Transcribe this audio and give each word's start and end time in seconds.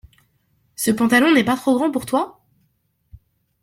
Ce 0.75 0.89
pantalon 0.89 1.31
n’est 1.31 1.43
pas 1.43 1.55
trop 1.55 1.75
grand 1.75 1.91
pour 1.91 2.07
toi? 2.07 2.43